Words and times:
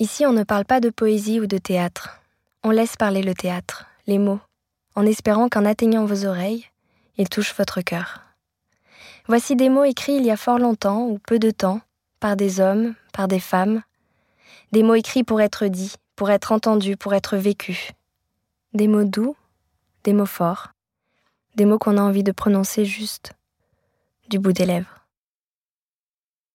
Ici, 0.00 0.24
on 0.24 0.32
ne 0.32 0.44
parle 0.44 0.64
pas 0.64 0.80
de 0.80 0.88
poésie 0.88 1.40
ou 1.40 1.46
de 1.46 1.58
théâtre. 1.58 2.22
On 2.64 2.70
laisse 2.70 2.96
parler 2.96 3.22
le 3.22 3.34
théâtre, 3.34 3.84
les 4.06 4.16
mots, 4.16 4.40
en 4.94 5.04
espérant 5.04 5.50
qu'en 5.50 5.66
atteignant 5.66 6.06
vos 6.06 6.24
oreilles, 6.24 6.64
ils 7.18 7.28
touchent 7.28 7.54
votre 7.54 7.82
cœur. 7.82 8.22
Voici 9.28 9.56
des 9.56 9.68
mots 9.68 9.84
écrits 9.84 10.16
il 10.16 10.24
y 10.24 10.30
a 10.30 10.38
fort 10.38 10.58
longtemps 10.58 11.02
ou 11.02 11.18
peu 11.18 11.38
de 11.38 11.50
temps, 11.50 11.82
par 12.18 12.34
des 12.34 12.60
hommes, 12.60 12.94
par 13.12 13.28
des 13.28 13.40
femmes. 13.40 13.82
Des 14.72 14.82
mots 14.82 14.94
écrits 14.94 15.22
pour 15.22 15.42
être 15.42 15.66
dits, 15.66 15.96
pour 16.16 16.30
être 16.30 16.52
entendus, 16.52 16.96
pour 16.96 17.12
être 17.12 17.36
vécus. 17.36 17.92
Des 18.72 18.88
mots 18.88 19.04
doux, 19.04 19.36
des 20.04 20.14
mots 20.14 20.24
forts, 20.24 20.68
des 21.56 21.66
mots 21.66 21.78
qu'on 21.78 21.98
a 21.98 22.02
envie 22.02 22.24
de 22.24 22.32
prononcer 22.32 22.86
juste, 22.86 23.34
du 24.30 24.38
bout 24.38 24.54
des 24.54 24.64
lèvres. 24.64 24.99